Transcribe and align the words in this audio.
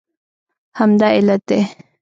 همدا 0.79 1.07
علت 1.17 1.41
دی 1.47 1.61